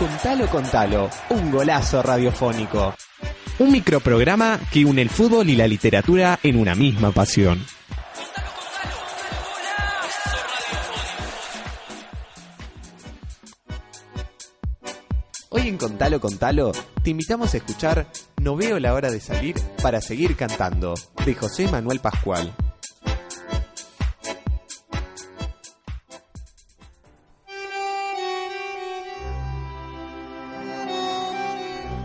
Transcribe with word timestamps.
Contalo, 0.00 0.46
contalo, 0.46 1.10
un 1.28 1.50
golazo 1.50 2.02
radiofónico. 2.02 2.94
Un 3.58 3.70
microprograma 3.70 4.58
que 4.72 4.82
une 4.86 5.02
el 5.02 5.10
fútbol 5.10 5.50
y 5.50 5.56
la 5.56 5.68
literatura 5.68 6.38
en 6.42 6.58
una 6.58 6.74
misma 6.74 7.12
pasión. 7.12 7.62
Hoy 15.50 15.68
en 15.68 15.76
Contalo, 15.76 16.18
contalo, 16.18 16.72
te 17.02 17.10
invitamos 17.10 17.52
a 17.52 17.58
escuchar 17.58 18.06
No 18.40 18.56
veo 18.56 18.78
la 18.78 18.94
hora 18.94 19.10
de 19.10 19.20
salir 19.20 19.56
para 19.82 20.00
seguir 20.00 20.34
cantando, 20.34 20.94
de 21.26 21.34
José 21.34 21.68
Manuel 21.68 22.00
Pascual. 22.00 22.54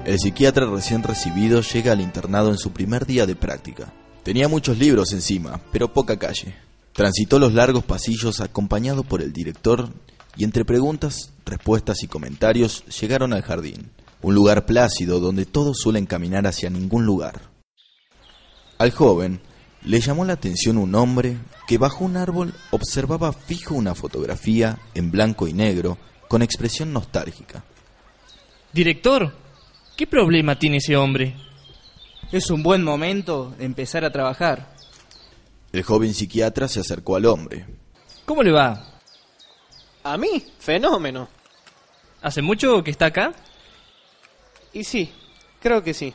El 0.06 0.20
psiquiatra 0.20 0.68
recién 0.68 1.02
recibido 1.02 1.62
llega 1.62 1.92
al 1.92 2.00
internado 2.00 2.52
en 2.52 2.60
su 2.60 2.72
primer 2.72 3.08
día 3.08 3.26
de 3.26 3.36
práctica. 3.36 3.92
Tenía 4.22 4.48
muchos 4.48 4.78
libros 4.78 5.12
encima, 5.14 5.60
pero 5.72 5.94
poca 5.94 6.20
calle. 6.20 6.56
Transitó 6.94 7.40
los 7.40 7.54
largos 7.54 7.84
pasillos 7.84 8.40
acompañado 8.40 9.04
por 9.04 9.24
el 9.24 9.34
director 9.34 9.90
y 10.38 10.44
entre 10.44 10.64
preguntas, 10.64 11.32
respuestas 11.44 12.04
y 12.04 12.08
comentarios 12.08 12.86
llegaron 13.02 13.34
al 13.34 13.42
jardín, 13.42 13.90
un 14.22 14.36
lugar 14.36 14.68
plácido 14.68 15.20
donde 15.20 15.48
todos 15.48 15.80
suelen 15.80 16.06
caminar 16.06 16.46
hacia 16.46 16.70
ningún 16.70 17.08
lugar. 17.08 17.50
Al 18.78 18.92
joven 18.92 19.42
le 19.84 20.02
llamó 20.02 20.24
la 20.24 20.34
atención 20.34 20.78
un 20.78 20.94
hombre 20.94 21.40
que 21.68 21.80
bajo 21.80 22.06
un 22.06 22.16
árbol 22.16 22.54
observaba 22.70 23.34
fijo 23.34 23.74
una 23.74 23.96
fotografía 23.96 24.78
en 24.94 25.10
blanco 25.10 25.48
y 25.48 25.54
negro 25.54 25.98
con 26.28 26.44
expresión 26.44 26.94
nostálgica. 26.94 27.64
Director, 28.72 29.45
¿qué 29.96 30.08
problema 30.08 30.58
tiene 30.58 30.78
ese 30.78 30.96
hombre? 30.96 31.36
Es 32.32 32.50
un 32.50 32.64
buen 32.64 32.84
momento 32.84 33.54
de 33.58 33.66
empezar 33.66 34.04
a 34.04 34.12
trabajar. 34.12 34.76
El 35.72 35.84
joven 35.84 36.14
psiquiatra 36.14 36.68
se 36.68 36.80
acercó 36.80 37.16
al 37.16 37.26
hombre. 37.26 37.66
¿Cómo 38.26 38.44
le 38.44 38.52
va? 38.52 39.00
A 40.04 40.18
mí, 40.18 40.44
fenómeno. 40.60 41.28
¿Hace 42.22 42.42
mucho 42.42 42.84
que 42.84 42.92
está 42.92 43.08
acá? 43.08 43.34
Y 44.74 44.84
sí, 44.84 45.12
creo 45.60 45.84
que 45.84 45.94
sí. 45.94 46.14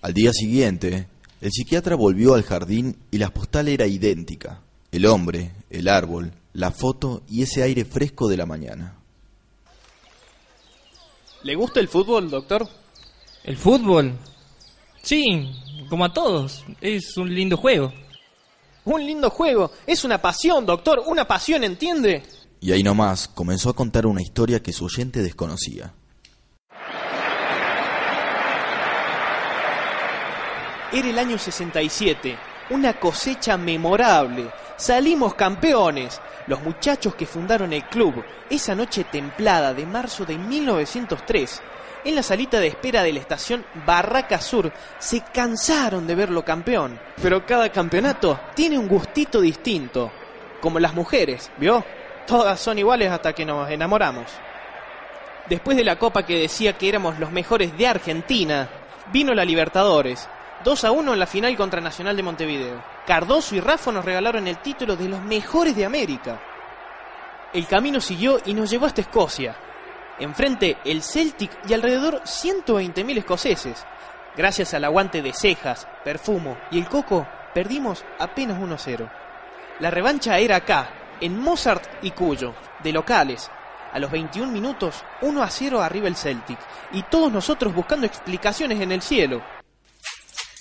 Al 0.00 0.14
día 0.14 0.32
siguiente, 0.32 1.08
el 1.40 1.50
psiquiatra 1.50 1.96
volvió 1.96 2.34
al 2.34 2.42
jardín 2.42 2.96
y 3.10 3.18
la 3.18 3.30
postal 3.30 3.68
era 3.68 3.86
idéntica. 3.86 4.60
El 4.92 5.06
hombre, 5.06 5.52
el 5.70 5.88
árbol, 5.88 6.32
la 6.52 6.70
foto 6.70 7.22
y 7.28 7.42
ese 7.42 7.62
aire 7.62 7.84
fresco 7.84 8.28
de 8.28 8.36
la 8.36 8.46
mañana. 8.46 8.96
¿Le 11.42 11.54
gusta 11.56 11.80
el 11.80 11.88
fútbol, 11.88 12.30
doctor? 12.30 12.68
¿El 13.44 13.58
fútbol? 13.58 14.14
Sí, 15.02 15.52
como 15.90 16.06
a 16.06 16.12
todos. 16.12 16.64
Es 16.80 17.16
un 17.18 17.32
lindo 17.32 17.58
juego. 17.58 17.92
Un 18.84 19.06
lindo 19.06 19.28
juego. 19.28 19.70
Es 19.86 20.02
una 20.04 20.20
pasión, 20.20 20.64
doctor. 20.64 21.02
Una 21.06 21.26
pasión, 21.26 21.62
¿entiende? 21.62 22.22
Y 22.60 22.72
ahí 22.72 22.82
nomás 22.82 23.28
comenzó 23.28 23.68
a 23.68 23.76
contar 23.76 24.06
una 24.06 24.22
historia 24.22 24.62
que 24.62 24.72
su 24.72 24.86
oyente 24.86 25.22
desconocía. 25.22 25.92
Era 30.90 31.10
el 31.10 31.18
año 31.18 31.36
67, 31.36 32.38
una 32.70 32.94
cosecha 32.94 33.56
memorable. 33.56 34.50
Salimos 34.76 35.34
campeones. 35.34 36.20
Los 36.46 36.62
muchachos 36.62 37.14
que 37.14 37.26
fundaron 37.26 37.72
el 37.72 37.84
club, 37.84 38.22
esa 38.50 38.74
noche 38.74 39.04
templada 39.04 39.72
de 39.72 39.86
marzo 39.86 40.26
de 40.26 40.36
1903, 40.36 41.62
en 42.04 42.14
la 42.14 42.22
salita 42.22 42.60
de 42.60 42.66
espera 42.66 43.02
de 43.02 43.14
la 43.14 43.20
estación 43.20 43.64
Barraca 43.86 44.40
Sur, 44.40 44.70
se 44.98 45.22
cansaron 45.32 46.06
de 46.06 46.14
verlo 46.14 46.44
campeón. 46.44 47.00
Pero 47.22 47.46
cada 47.46 47.70
campeonato 47.70 48.38
tiene 48.54 48.78
un 48.78 48.88
gustito 48.88 49.40
distinto. 49.40 50.12
Como 50.60 50.78
las 50.78 50.94
mujeres, 50.94 51.50
¿vio? 51.56 51.84
Todas 52.26 52.60
son 52.60 52.78
iguales 52.78 53.10
hasta 53.10 53.32
que 53.32 53.44
nos 53.44 53.70
enamoramos. 53.70 54.26
Después 55.48 55.76
de 55.76 55.84
la 55.84 55.98
copa 55.98 56.24
que 56.24 56.38
decía 56.38 56.72
que 56.74 56.88
éramos 56.88 57.18
los 57.18 57.30
mejores 57.30 57.76
de 57.76 57.86
Argentina, 57.86 58.68
vino 59.12 59.34
la 59.34 59.44
Libertadores. 59.44 60.28
2 60.64 60.84
a 60.84 60.92
1 60.92 61.12
en 61.12 61.18
la 61.18 61.26
final 61.26 61.54
contra 61.56 61.82
Nacional 61.82 62.16
de 62.16 62.22
Montevideo. 62.22 62.82
Cardoso 63.06 63.54
y 63.54 63.60
Rafa 63.60 63.92
nos 63.92 64.04
regalaron 64.04 64.48
el 64.48 64.56
título 64.58 64.96
de 64.96 65.10
los 65.10 65.20
mejores 65.20 65.76
de 65.76 65.84
América. 65.84 66.40
El 67.52 67.66
camino 67.66 68.00
siguió 68.00 68.40
y 68.46 68.54
nos 68.54 68.70
llevó 68.70 68.86
hasta 68.86 69.02
Escocia. 69.02 69.54
Enfrente 70.18 70.78
el 70.86 71.02
Celtic 71.02 71.50
y 71.68 71.74
alrededor 71.74 72.22
120.000 72.22 73.18
escoceses. 73.18 73.84
Gracias 74.36 74.72
al 74.72 74.84
aguante 74.84 75.20
de 75.20 75.34
cejas, 75.34 75.86
perfumo 76.02 76.56
y 76.70 76.78
el 76.78 76.88
coco, 76.88 77.28
perdimos 77.52 78.02
apenas 78.18 78.58
1-0. 78.58 79.10
La 79.80 79.90
revancha 79.90 80.38
era 80.38 80.56
acá, 80.56 80.88
en 81.20 81.38
Mozart 81.38 81.84
y 82.02 82.12
Cuyo, 82.12 82.54
de 82.82 82.92
locales. 82.92 83.50
A 83.92 83.98
los 83.98 84.10
21 84.10 84.50
minutos, 84.50 85.04
1 85.20 85.42
a 85.42 85.50
0 85.50 85.82
arriba 85.82 86.08
el 86.08 86.16
Celtic, 86.16 86.58
y 86.92 87.02
todos 87.02 87.30
nosotros 87.30 87.74
buscando 87.74 88.06
explicaciones 88.06 88.80
en 88.80 88.92
el 88.92 89.02
cielo. 89.02 89.42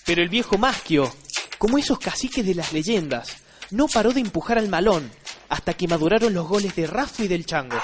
Pero 0.06 0.22
el 0.22 0.30
viejo 0.30 0.58
Maschio, 0.58 1.14
como 1.58 1.78
esos 1.78 1.98
caciques 1.98 2.46
de 2.46 2.56
las 2.56 2.74
leyendas, 2.74 3.38
no 3.72 3.88
paró 3.88 4.12
de 4.12 4.20
empujar 4.20 4.58
al 4.58 4.68
malón 4.68 5.10
hasta 5.50 5.74
que 5.74 5.88
maduraron 5.88 6.34
los 6.34 6.48
goles 6.48 6.76
de 6.76 6.88
Rafa 6.88 7.24
y 7.24 7.28
del 7.28 7.46
Chango. 7.46 7.78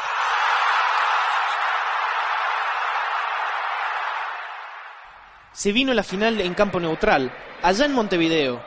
Se 5.54 5.72
vino 5.72 5.94
la 5.94 6.04
final 6.04 6.40
en 6.42 6.54
campo 6.54 6.80
neutral, 6.80 7.32
allá 7.62 7.86
en 7.86 7.94
Montevideo, 7.94 8.64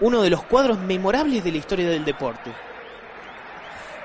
uno 0.00 0.22
de 0.22 0.30
los 0.30 0.44
cuadros 0.44 0.78
memorables 0.78 1.42
de 1.44 1.52
la 1.52 1.58
historia 1.58 1.88
del 1.88 2.04
deporte. 2.04 2.52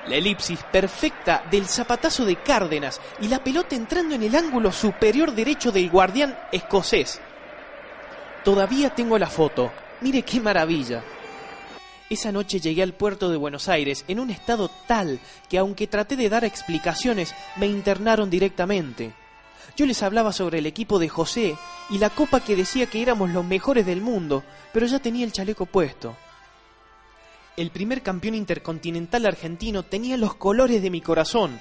La 0.08 0.16
elipsis 0.16 0.60
perfecta 0.72 1.44
del 1.52 1.68
zapatazo 1.68 2.26
de 2.26 2.38
Cárdenas 2.38 3.00
y 3.20 3.28
la 3.28 3.44
pelota 3.44 3.76
entrando 3.76 4.16
en 4.16 4.24
el 4.24 4.36
ángulo 4.36 4.72
superior 4.72 5.34
derecho 5.34 5.72
del 5.72 5.90
guardián 5.90 6.38
escocés. 6.52 7.22
Todavía 8.50 8.90
tengo 8.90 9.20
la 9.20 9.28
foto. 9.28 9.72
Mire 10.02 10.24
qué 10.24 10.40
maravilla. 10.40 11.04
Esa 12.10 12.32
noche 12.32 12.60
llegué 12.60 12.82
al 12.82 12.94
puerto 12.94 13.30
de 13.30 13.38
Buenos 13.38 13.70
Aires 13.70 14.04
en 14.08 14.20
un 14.20 14.32
estado 14.32 14.72
tal 14.88 15.20
que 15.48 15.60
aunque 15.60 15.86
traté 15.86 16.16
de 16.16 16.30
dar 16.30 16.44
explicaciones, 16.44 17.36
me 17.58 17.68
internaron 17.68 18.28
directamente. 18.32 19.14
Yo 19.78 19.86
les 19.86 20.02
hablaba 20.02 20.34
sobre 20.34 20.58
el 20.58 20.66
equipo 20.66 20.98
de 20.98 21.10
José 21.10 21.58
y 21.92 22.00
la 22.00 22.10
copa 22.10 22.40
que 22.40 22.56
decía 22.56 22.88
que 22.88 23.04
éramos 23.04 23.30
los 23.30 23.46
mejores 23.46 23.86
del 23.86 24.02
mundo, 24.02 24.44
pero 24.74 24.88
ya 24.88 24.98
tenía 24.98 25.28
el 25.28 25.32
chaleco 25.32 25.68
puesto. 25.68 26.18
El 27.56 27.70
primer 27.70 28.02
campeón 28.02 28.34
intercontinental 28.34 29.28
argentino 29.28 29.84
tenía 29.84 30.18
los 30.18 30.34
colores 30.34 30.82
de 30.82 30.90
mi 30.90 31.02
corazón. 31.02 31.60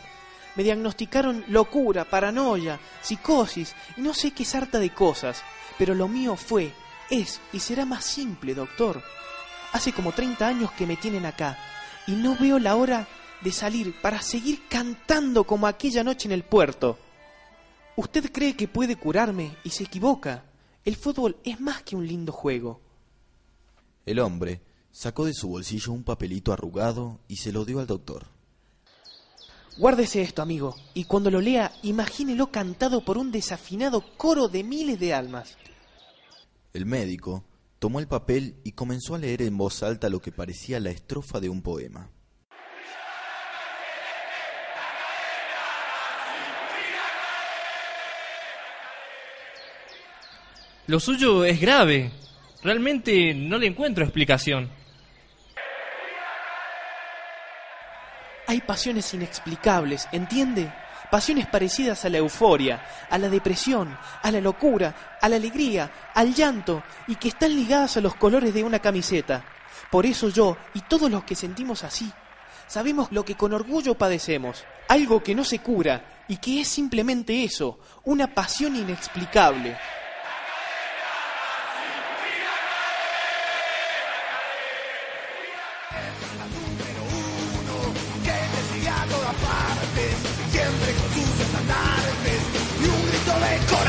Me 0.59 0.65
diagnosticaron 0.65 1.45
locura, 1.47 2.05
paranoia, 2.05 2.81
psicosis 3.01 3.77
y 3.97 4.01
no 4.01 4.13
sé 4.13 4.33
qué 4.33 4.45
sarta 4.45 4.81
de 4.81 4.93
cosas, 4.93 5.41
pero 5.79 5.95
lo 5.95 6.09
mío 6.09 6.35
fue, 6.35 6.73
es 7.09 7.41
y 7.53 7.61
será 7.61 7.85
más 7.85 8.05
simple, 8.05 8.57
doctor. 8.57 9.01
Hace 9.73 9.93
como 9.93 10.11
30 10.11 10.49
años 10.49 10.73
que 10.73 10.85
me 10.85 10.97
tienen 10.97 11.27
acá 11.27 11.57
y 12.09 12.13
no 12.17 12.37
veo 12.37 12.59
la 12.59 12.75
hora 12.75 13.07
de 13.41 13.53
salir 13.53 13.95
para 14.03 14.21
seguir 14.21 14.63
cantando 14.69 15.45
como 15.45 15.69
aquella 15.69 16.03
noche 16.03 16.27
en 16.27 16.33
el 16.33 16.43
puerto. 16.43 16.99
Usted 17.95 18.33
cree 18.33 18.57
que 18.57 18.67
puede 18.67 18.97
curarme 18.97 19.55
y 19.63 19.71
se 19.71 19.85
equivoca. 19.85 20.43
El 20.85 20.97
fútbol 20.97 21.37
es 21.45 21.61
más 21.61 21.85
que 21.85 21.95
un 21.95 22.05
lindo 22.05 22.33
juego. 22.33 22.81
El 24.05 24.19
hombre 24.19 24.61
sacó 24.91 25.25
de 25.25 25.35
su 25.35 25.51
bolsillo 25.51 25.93
un 25.93 26.03
papelito 26.03 26.53
arrugado 26.53 27.21
y 27.29 27.37
se 27.37 27.53
lo 27.53 27.65
dio 27.65 27.79
al 27.79 27.87
doctor. 27.87 28.38
Guárdese 29.79 30.23
esto, 30.23 30.43
amigo, 30.43 30.75
y 30.93 31.05
cuando 31.05 31.31
lo 31.31 31.41
lea, 31.41 31.71
imagínelo 31.85 32.51
cantado 32.51 33.05
por 33.05 33.17
un 33.17 33.31
desafinado 33.31 34.03
coro 34.17 34.49
de 34.49 34.65
miles 34.65 34.99
de 34.99 35.15
almas. 35.15 35.57
El 36.73 36.85
médico 36.85 37.45
tomó 37.79 38.01
el 38.01 38.09
papel 38.09 38.57
y 38.65 38.73
comenzó 38.73 39.15
a 39.15 39.19
leer 39.19 39.41
en 39.43 39.57
voz 39.57 39.85
alta 39.85 40.09
lo 40.09 40.21
que 40.21 40.33
parecía 40.33 40.81
la 40.81 40.91
estrofa 40.91 41.39
de 41.39 41.49
un 41.49 41.63
poema. 41.63 42.11
Lo 50.89 50.99
suyo 50.99 51.45
es 51.45 51.61
grave. 51.61 52.11
Realmente 52.65 53.33
no 53.33 53.59
le 53.59 53.69
encuentro 53.69 54.03
explicación. 54.03 54.78
Hay 58.49 58.63
pasiones 58.63 59.13
inexplicables, 59.13 60.09
¿entiende? 60.11 60.73
Pasiones 61.11 61.47
parecidas 61.47 62.07
a 62.07 62.09
la 62.09 62.17
euforia, 62.17 62.83
a 63.11 63.19
la 63.19 63.29
depresión, 63.29 63.95
a 64.23 64.31
la 64.31 64.41
locura, 64.41 65.19
a 65.21 65.29
la 65.29 65.37
alegría, 65.37 65.91
al 66.15 66.35
llanto, 66.35 66.83
y 67.09 67.17
que 67.17 67.29
están 67.29 67.55
ligadas 67.55 67.99
a 67.99 68.01
los 68.01 68.15
colores 68.15 68.55
de 68.55 68.65
una 68.65 68.79
camiseta. 68.79 69.45
Por 69.91 70.07
eso 70.07 70.31
yo 70.31 70.57
y 70.73 70.81
todos 70.81 71.11
los 71.11 71.25
que 71.25 71.35
sentimos 71.35 71.85
así, 71.85 72.11
sabemos 72.67 73.09
lo 73.11 73.23
que 73.23 73.35
con 73.35 73.53
orgullo 73.53 73.99
padecemos, 73.99 74.65
algo 74.89 75.23
que 75.23 75.35
no 75.35 75.45
se 75.45 75.59
cura, 75.59 76.25
y 76.27 76.39
que 76.39 76.63
es 76.63 76.69
simplemente 76.69 77.45
eso, 77.45 77.79
una 78.05 78.33
pasión 78.33 78.77
inexplicable. 78.77 79.77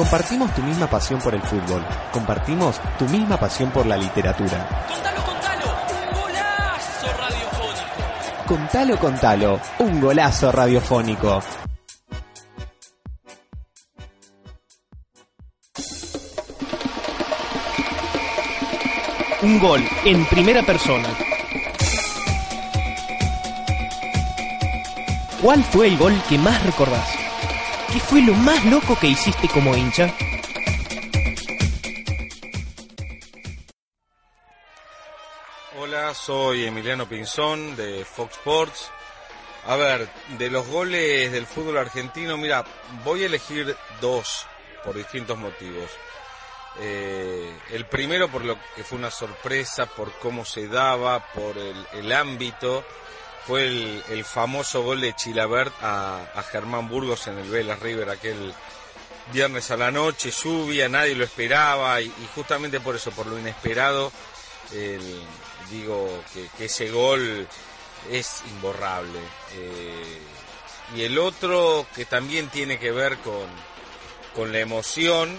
Compartimos 0.00 0.54
tu 0.54 0.62
misma 0.62 0.86
pasión 0.88 1.20
por 1.20 1.34
el 1.34 1.42
fútbol. 1.42 1.84
Compartimos 2.10 2.80
tu 2.98 3.04
misma 3.04 3.38
pasión 3.38 3.70
por 3.70 3.84
la 3.84 3.98
literatura. 3.98 4.86
Contalo, 4.88 5.22
contalo, 5.26 5.70
un 6.00 6.10
golazo 6.40 7.12
radiofónico. 7.18 8.46
Contalo, 8.46 8.98
contalo, 8.98 9.60
un 9.78 10.00
golazo 10.00 10.52
radiofónico. 10.52 11.42
Un 19.42 19.58
gol 19.58 19.86
en 20.06 20.24
primera 20.24 20.62
persona. 20.62 21.08
¿Cuál 25.42 25.62
fue 25.64 25.88
el 25.88 25.98
gol 25.98 26.14
que 26.26 26.38
más 26.38 26.64
recordás? 26.64 27.19
¿Qué 27.92 27.98
fue 27.98 28.22
lo 28.22 28.34
más 28.34 28.64
loco 28.66 28.96
que 29.00 29.08
hiciste 29.08 29.48
como 29.48 29.76
hincha? 29.76 30.14
Hola, 35.76 36.14
soy 36.14 36.66
Emiliano 36.66 37.08
Pinzón 37.08 37.74
de 37.74 38.04
Fox 38.04 38.34
Sports. 38.36 38.90
A 39.66 39.74
ver, 39.74 40.08
de 40.38 40.50
los 40.50 40.68
goles 40.68 41.32
del 41.32 41.46
fútbol 41.46 41.78
argentino, 41.78 42.36
mira, 42.36 42.64
voy 43.04 43.24
a 43.24 43.26
elegir 43.26 43.76
dos 44.00 44.46
por 44.84 44.94
distintos 44.94 45.36
motivos. 45.36 45.90
Eh, 46.78 47.58
el 47.72 47.86
primero 47.86 48.28
por 48.28 48.44
lo 48.44 48.56
que 48.76 48.84
fue 48.84 48.98
una 48.98 49.10
sorpresa, 49.10 49.86
por 49.86 50.12
cómo 50.20 50.44
se 50.44 50.68
daba, 50.68 51.26
por 51.32 51.58
el, 51.58 51.84
el 51.94 52.12
ámbito, 52.12 52.84
fue 53.46 53.66
el, 53.66 54.04
el 54.10 54.24
famoso 54.24 54.82
gol 54.82 55.00
de 55.00 55.14
Chilabert 55.14 55.72
a, 55.82 56.44
Germán 56.50 56.88
Burgos 56.88 57.26
en 57.26 57.38
el 57.38 57.48
Vélez 57.48 57.78
River 57.80 58.10
aquel 58.10 58.54
viernes 59.32 59.70
a 59.70 59.76
la 59.76 59.90
noche, 59.90 60.30
lluvia, 60.30 60.88
nadie 60.88 61.14
lo 61.14 61.24
esperaba 61.24 62.00
y, 62.00 62.12
justamente 62.34 62.80
por 62.80 62.96
eso, 62.96 63.10
por 63.12 63.26
lo 63.26 63.38
inesperado, 63.38 64.10
digo 65.70 66.22
que, 66.32 66.48
que 66.56 66.64
ese 66.64 66.90
gol 66.90 67.46
es 68.10 68.42
imborrable. 68.50 69.18
Eh, 69.54 70.18
y 70.96 71.02
el 71.02 71.18
otro 71.18 71.86
que 71.94 72.04
también 72.04 72.48
tiene 72.48 72.78
que 72.78 72.90
ver 72.90 73.18
con, 73.18 73.46
con 74.34 74.52
la 74.52 74.60
emoción, 74.60 75.38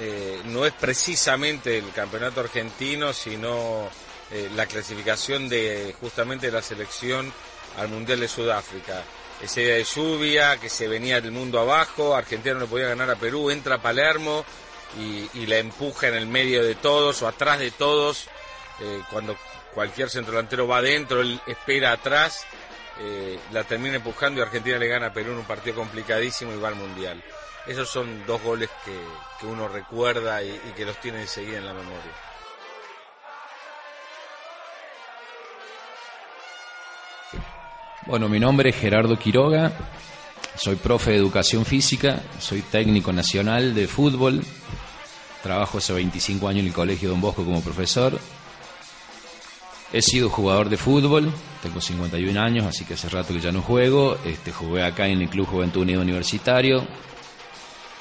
eh, 0.00 0.40
no 0.46 0.66
es 0.66 0.72
precisamente 0.72 1.78
el 1.78 1.90
campeonato 1.92 2.40
argentino, 2.40 3.12
sino 3.12 3.88
eh, 4.34 4.50
la 4.56 4.66
clasificación 4.66 5.48
de 5.48 5.94
justamente 6.00 6.50
la 6.50 6.60
selección 6.60 7.32
al 7.78 7.86
Mundial 7.86 8.18
de 8.18 8.26
Sudáfrica. 8.26 9.00
Ese 9.40 9.60
día 9.60 9.74
de 9.74 9.84
lluvia, 9.84 10.56
que 10.58 10.68
se 10.68 10.88
venía 10.88 11.20
del 11.20 11.30
mundo 11.30 11.60
abajo, 11.60 12.16
Argentina 12.16 12.54
no 12.54 12.62
le 12.62 12.66
podía 12.66 12.88
ganar 12.88 13.08
a 13.10 13.14
Perú, 13.14 13.50
entra 13.50 13.76
a 13.76 13.82
Palermo 13.82 14.44
y, 14.98 15.46
la 15.46 15.58
empuja 15.58 16.08
en 16.08 16.14
el 16.14 16.26
medio 16.26 16.64
de 16.64 16.74
todos 16.74 17.22
o 17.22 17.28
atrás 17.28 17.60
de 17.60 17.70
todos. 17.70 18.26
Eh, 18.80 19.02
cuando 19.08 19.36
cualquier 19.72 20.10
centrodelantero 20.10 20.66
va 20.66 20.78
adentro, 20.78 21.20
él 21.20 21.40
espera 21.46 21.92
atrás, 21.92 22.44
eh, 22.98 23.38
la 23.52 23.62
termina 23.62 23.94
empujando 23.94 24.40
y 24.40 24.42
Argentina 24.42 24.78
le 24.78 24.88
gana 24.88 25.06
a 25.06 25.12
Perú 25.12 25.30
en 25.30 25.38
un 25.38 25.44
partido 25.44 25.76
complicadísimo 25.76 26.52
y 26.52 26.58
va 26.58 26.70
al 26.70 26.74
Mundial. 26.74 27.22
Esos 27.68 27.88
son 27.88 28.26
dos 28.26 28.42
goles 28.42 28.68
que, 28.84 28.98
que 29.38 29.46
uno 29.46 29.68
recuerda 29.68 30.42
y, 30.42 30.48
y 30.50 30.72
que 30.74 30.84
los 30.84 31.00
tiene 31.00 31.20
enseguida 31.20 31.58
en 31.58 31.66
la 31.66 31.72
memoria. 31.72 32.33
Bueno, 38.06 38.28
mi 38.28 38.38
nombre 38.38 38.68
es 38.68 38.76
Gerardo 38.76 39.18
Quiroga, 39.18 39.72
soy 40.56 40.76
profe 40.76 41.12
de 41.12 41.16
educación 41.16 41.64
física, 41.64 42.20
soy 42.38 42.60
técnico 42.60 43.14
nacional 43.14 43.74
de 43.74 43.88
fútbol, 43.88 44.42
trabajo 45.42 45.78
hace 45.78 45.94
25 45.94 46.46
años 46.46 46.60
en 46.60 46.66
el 46.66 46.74
Colegio 46.74 47.08
Don 47.08 47.22
Bosco 47.22 47.46
como 47.46 47.62
profesor. 47.62 48.20
He 49.90 50.02
sido 50.02 50.28
jugador 50.28 50.68
de 50.68 50.76
fútbol, 50.76 51.32
tengo 51.62 51.80
51 51.80 52.38
años, 52.38 52.66
así 52.66 52.84
que 52.84 52.92
hace 52.92 53.08
rato 53.08 53.32
que 53.32 53.40
ya 53.40 53.52
no 53.52 53.62
juego. 53.62 54.18
Este, 54.26 54.52
jugué 54.52 54.82
acá 54.82 55.06
en 55.06 55.22
el 55.22 55.30
Club 55.30 55.46
Juventud 55.46 55.80
Unido 55.80 56.02
Universitario. 56.02 56.86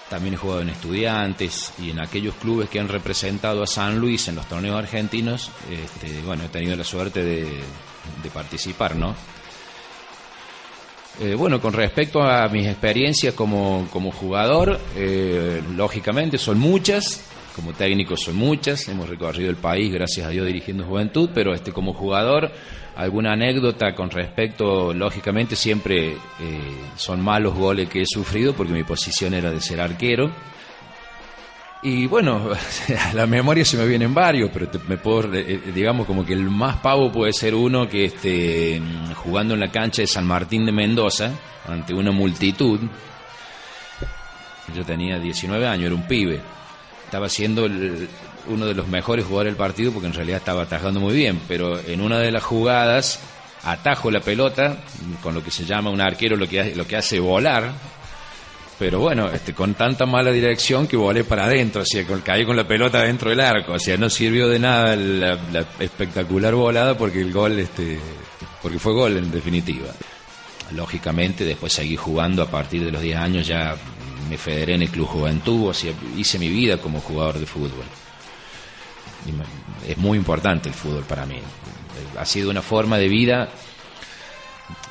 También 0.09 0.33
he 0.33 0.37
jugado 0.37 0.63
en 0.63 0.69
estudiantes 0.69 1.71
y 1.79 1.91
en 1.91 2.01
aquellos 2.01 2.35
clubes 2.35 2.67
que 2.67 2.81
han 2.81 2.89
representado 2.89 3.63
a 3.63 3.67
San 3.67 3.99
Luis 3.99 4.27
en 4.27 4.35
los 4.35 4.47
torneos 4.47 4.77
argentinos. 4.77 5.49
Este, 5.71 6.21
bueno, 6.23 6.43
he 6.43 6.49
tenido 6.49 6.75
la 6.75 6.83
suerte 6.83 7.23
de, 7.23 7.45
de 8.21 8.29
participar, 8.31 8.97
¿no? 8.97 9.15
Eh, 11.21 11.35
bueno, 11.35 11.61
con 11.61 11.73
respecto 11.73 12.23
a 12.23 12.47
mis 12.49 12.65
experiencias 12.65 13.35
como, 13.35 13.87
como 13.91 14.11
jugador, 14.11 14.79
eh, 14.95 15.61
lógicamente 15.75 16.39
son 16.39 16.57
muchas, 16.59 17.23
como 17.55 17.71
técnico 17.73 18.17
son 18.17 18.35
muchas, 18.35 18.87
hemos 18.87 19.07
recorrido 19.07 19.51
el 19.51 19.55
país, 19.55 19.93
gracias 19.93 20.25
a 20.25 20.31
Dios, 20.31 20.47
dirigiendo 20.47 20.85
juventud, 20.85 21.29
pero 21.31 21.53
este 21.53 21.71
como 21.71 21.93
jugador, 21.93 22.51
alguna 22.95 23.33
anécdota 23.33 23.93
con 23.93 24.09
respecto, 24.09 24.91
lógicamente 24.91 25.55
siempre 25.55 26.13
eh, 26.13 26.17
son 26.95 27.21
malos 27.21 27.53
goles 27.53 27.89
que 27.89 28.01
he 28.01 28.05
sufrido, 28.07 28.53
porque 28.53 28.73
mi 28.73 28.83
posición 28.83 29.35
era 29.35 29.51
de 29.51 29.61
ser 29.61 29.81
arquero. 29.81 30.31
Y 31.83 32.07
bueno, 32.07 32.49
a 32.97 33.13
la 33.13 33.27
memoria 33.27 33.65
se 33.65 33.75
me 33.77 33.85
vienen 33.85 34.13
varios, 34.13 34.49
pero 34.53 34.67
te- 34.69 34.79
me 34.87 34.97
puedo, 34.97 35.33
eh, 35.33 35.59
digamos 35.73 36.07
como 36.07 36.25
que 36.25 36.33
el 36.33 36.49
más 36.49 36.77
pavo 36.77 37.11
puede 37.11 37.33
ser 37.33 37.53
uno 37.55 37.89
que 37.89 38.05
este, 38.05 38.81
jugando 39.15 39.53
en 39.53 39.59
la 39.59 39.69
cancha 39.71 40.01
de 40.01 40.07
San 40.07 40.25
Martín 40.25 40.65
de 40.65 40.71
Mendoza, 40.71 41.31
ante 41.67 41.93
una 41.93 42.11
multitud, 42.11 42.79
yo 44.73 44.85
tenía 44.85 45.19
19 45.19 45.67
años, 45.67 45.85
era 45.87 45.95
un 45.95 46.07
pibe, 46.07 46.39
estaba 47.05 47.27
siendo 47.29 47.65
uno 47.65 48.65
de 48.65 48.73
los 48.73 48.87
mejores 48.87 49.25
jugadores 49.25 49.51
del 49.51 49.57
partido 49.57 49.91
porque 49.91 50.07
en 50.07 50.13
realidad 50.13 50.37
estaba 50.39 50.63
atajando 50.63 50.99
muy 50.99 51.13
bien, 51.13 51.39
pero 51.47 51.79
en 51.79 52.01
una 52.01 52.17
de 52.19 52.31
las 52.31 52.43
jugadas 52.43 53.19
atajo 53.63 54.09
la 54.09 54.19
pelota 54.21 54.77
con 55.21 55.33
lo 55.35 55.43
que 55.43 55.51
se 55.51 55.63
llama 55.65 55.89
un 55.89 56.01
arquero 56.01 56.35
lo 56.35 56.47
que 56.49 56.75
lo 56.75 56.85
que 56.85 56.97
hace 56.97 57.19
volar 57.21 57.71
pero 58.79 58.99
bueno, 58.99 59.29
este, 59.29 59.53
con 59.53 59.73
tanta 59.75 60.05
mala 60.05 60.31
dirección 60.31 60.87
que 60.87 60.97
volé 60.97 61.23
para 61.23 61.45
adentro, 61.45 61.81
o 61.83 61.85
sea, 61.85 62.05
con, 62.05 62.21
caí 62.21 62.45
con 62.45 62.55
la 62.57 62.67
pelota 62.67 63.03
dentro 63.03 63.29
del 63.29 63.39
arco, 63.39 63.73
o 63.73 63.79
sea, 63.79 63.97
no 63.97 64.09
sirvió 64.09 64.49
de 64.49 64.59
nada 64.59 64.95
la, 64.95 65.35
la 65.51 65.65
espectacular 65.79 66.53
volada 66.55 66.97
porque 66.97 67.21
el 67.21 67.31
gol, 67.31 67.59
este, 67.59 67.99
porque 68.61 68.79
fue 68.79 68.93
gol 68.93 69.17
en 69.17 69.31
definitiva. 69.31 69.87
Lógicamente, 70.71 71.43
después 71.45 71.71
seguí 71.71 71.95
jugando 71.95 72.41
a 72.41 72.49
partir 72.49 72.83
de 72.83 72.91
los 72.91 73.01
10 73.01 73.17
años, 73.17 73.45
ya 73.47 73.75
me 74.29 74.37
federé 74.37 74.73
en 74.75 74.81
el 74.83 74.89
Club 74.89 75.07
Juventud, 75.07 75.67
o 75.69 75.73
sea, 75.73 75.91
hice 76.17 76.39
mi 76.39 76.47
vida 76.49 76.77
como 76.77 76.99
jugador 76.99 77.37
de 77.37 77.45
fútbol. 77.45 77.85
Y 79.27 79.31
me- 79.31 79.91
es 79.91 79.97
muy 79.97 80.17
importante 80.17 80.69
el 80.69 80.75
fútbol 80.75 81.03
para 81.03 81.25
mí. 81.25 81.39
Ha 82.17 82.25
sido 82.25 82.49
una 82.49 82.61
forma 82.61 82.97
de 82.97 83.07
vida 83.07 83.49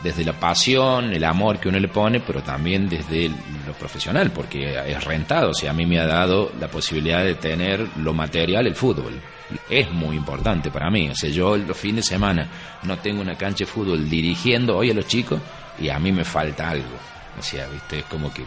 desde 0.02 0.24
la 0.24 0.32
pasión, 0.32 1.12
el 1.12 1.24
amor 1.24 1.58
que 1.58 1.68
uno 1.68 1.78
le 1.78 1.88
pone, 1.88 2.20
pero 2.20 2.42
también 2.42 2.88
desde 2.88 3.28
lo 3.28 3.72
profesional, 3.78 4.30
porque 4.32 4.78
es 4.86 5.04
rentado. 5.04 5.50
O 5.50 5.54
sea, 5.54 5.70
a 5.70 5.74
mí 5.74 5.86
me 5.86 6.00
ha 6.00 6.06
dado 6.06 6.52
la 6.58 6.68
posibilidad 6.68 7.24
de 7.24 7.34
tener 7.36 7.86
lo 7.98 8.12
material, 8.12 8.66
el 8.66 8.74
fútbol. 8.74 9.20
Es 9.68 9.90
muy 9.90 10.16
importante 10.16 10.70
para 10.70 10.90
mí. 10.90 11.08
O 11.08 11.14
sea, 11.14 11.30
yo 11.30 11.56
los 11.56 11.76
fines 11.76 12.04
de 12.04 12.14
semana 12.14 12.48
no 12.82 12.98
tengo 12.98 13.20
una 13.20 13.36
cancha 13.36 13.64
de 13.64 13.70
fútbol 13.70 14.08
dirigiendo 14.08 14.76
hoy 14.76 14.90
a 14.90 14.94
los 14.94 15.06
chicos 15.06 15.40
y 15.78 15.88
a 15.88 15.98
mí 15.98 16.10
me 16.10 16.24
falta 16.24 16.70
algo. 16.70 16.96
O 17.38 17.42
sea, 17.42 17.66
viste, 17.68 18.00
es 18.00 18.04
como 18.04 18.32
que, 18.32 18.44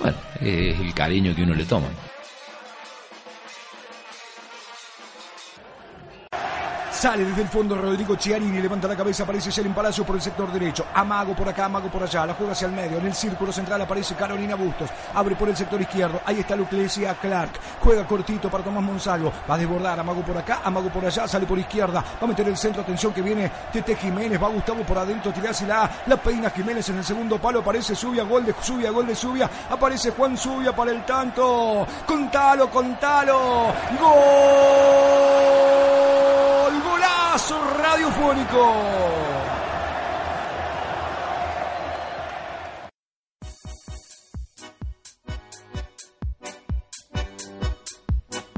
bueno, 0.00 0.16
es 0.40 0.78
el 0.78 0.92
cariño 0.94 1.34
que 1.34 1.42
uno 1.42 1.54
le 1.54 1.64
toma. 1.64 1.88
Sale 7.00 7.24
desde 7.24 7.40
el 7.40 7.48
fondo 7.48 7.78
Rodrigo 7.78 8.14
Chiarini, 8.14 8.60
levanta 8.60 8.86
la 8.86 8.94
cabeza, 8.94 9.22
aparece 9.22 9.50
Yelin 9.50 9.72
Palacio 9.72 10.04
por 10.04 10.16
el 10.16 10.20
sector 10.20 10.52
derecho. 10.52 10.84
Amago 10.92 11.34
por 11.34 11.48
acá, 11.48 11.64
Amago 11.64 11.88
por 11.88 12.02
allá. 12.02 12.26
La 12.26 12.34
juega 12.34 12.52
hacia 12.52 12.66
el 12.66 12.72
medio. 12.72 12.98
En 12.98 13.06
el 13.06 13.14
círculo 13.14 13.50
central 13.50 13.80
aparece 13.80 14.14
Carolina 14.14 14.54
Bustos. 14.54 14.90
Abre 15.14 15.34
por 15.34 15.48
el 15.48 15.56
sector 15.56 15.80
izquierdo. 15.80 16.20
Ahí 16.26 16.40
está 16.40 16.54
Lucrecia 16.56 17.14
Clark. 17.14 17.52
Juega 17.80 18.06
cortito 18.06 18.50
para 18.50 18.62
Tomás 18.62 18.84
Monsalvo. 18.84 19.32
Va 19.50 19.54
a 19.54 19.56
desbordar. 19.56 19.98
Amago 19.98 20.20
por 20.20 20.36
acá, 20.36 20.60
Amago 20.62 20.90
por 20.90 21.02
allá. 21.06 21.26
Sale 21.26 21.46
por 21.46 21.58
izquierda. 21.58 22.04
Va 22.20 22.24
a 22.24 22.26
meter 22.26 22.46
el 22.46 22.58
centro. 22.58 22.82
Atención 22.82 23.14
que 23.14 23.22
viene 23.22 23.50
Tete 23.72 23.96
Jiménez. 23.96 24.38
Va 24.38 24.48
Gustavo 24.48 24.82
por 24.82 24.98
adentro. 24.98 25.32
Tirás 25.32 25.62
y 25.62 25.64
la, 25.64 25.90
la 26.04 26.18
peina 26.18 26.50
Jiménez 26.50 26.86
en 26.90 26.98
el 26.98 27.04
segundo 27.04 27.38
palo. 27.38 27.60
Aparece 27.60 27.94
Subia. 27.94 28.24
Gol 28.24 28.44
de 28.44 28.54
Subia. 28.60 28.90
Gol 28.90 29.06
de 29.06 29.14
Subia. 29.14 29.48
Aparece 29.70 30.10
Juan 30.10 30.36
Subia 30.36 30.76
para 30.76 30.90
el 30.90 31.02
tanto. 31.06 31.86
Contalo, 32.06 32.68
contalo. 32.68 33.72
Gol. 33.98 35.19
Radiofónico. 37.92 38.72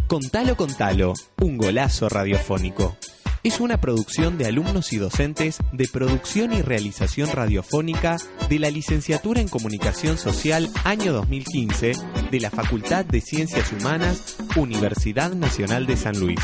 Contalo, 0.07 0.57
contalo, 0.57 1.15
un 1.41 1.57
golazo 1.57 2.11
radiofónico. 2.11 2.99
Es 3.43 3.61
una 3.61 3.81
producción 3.81 4.37
de 4.37 4.49
alumnos 4.49 4.93
y 4.93 4.99
docentes 4.99 5.61
de 5.73 5.89
producción 5.91 6.53
y 6.53 6.61
realización 6.61 7.31
radiofónica 7.33 8.19
de 8.51 8.59
la 8.59 8.71
Licenciatura 8.71 9.41
en 9.41 9.49
Comunicación 9.49 10.19
Social 10.19 10.69
año 10.85 11.15
2015 11.15 11.93
de 12.31 12.41
la 12.41 12.51
Facultad 12.51 13.07
de 13.07 13.23
Ciencias 13.23 13.73
Humanas, 13.73 14.37
Universidad 14.57 15.33
Nacional 15.33 15.87
de 15.87 15.97
San 15.97 16.21
Luis. 16.21 16.39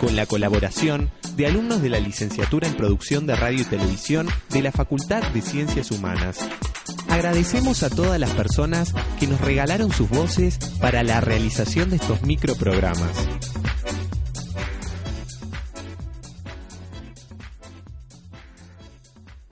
Con 0.00 0.16
la 0.16 0.24
colaboración 0.24 1.10
de 1.40 1.46
alumnos 1.46 1.80
de 1.80 1.88
la 1.88 2.00
Licenciatura 2.00 2.68
en 2.68 2.74
Producción 2.74 3.26
de 3.26 3.34
Radio 3.34 3.62
y 3.62 3.64
Televisión 3.64 4.28
de 4.50 4.60
la 4.60 4.72
Facultad 4.72 5.22
de 5.32 5.40
Ciencias 5.40 5.90
Humanas. 5.90 6.38
Agradecemos 7.08 7.82
a 7.82 7.88
todas 7.88 8.20
las 8.20 8.28
personas 8.32 8.92
que 9.18 9.26
nos 9.26 9.40
regalaron 9.40 9.90
sus 9.90 10.10
voces 10.10 10.58
para 10.82 11.02
la 11.02 11.22
realización 11.22 11.88
de 11.88 11.96
estos 11.96 12.20
microprogramas. 12.24 13.26